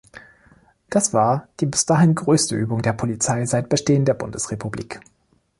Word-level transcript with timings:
Das 0.89 1.13
war 1.13 1.47
die 1.59 1.67
bis 1.67 1.85
dahin 1.85 2.15
größte 2.15 2.55
Übung 2.55 2.81
der 2.81 2.93
Polizei 2.93 3.45
seit 3.45 3.69
Bestehen 3.69 4.03
der 4.03 4.15
Bundesrepublik. 4.15 4.99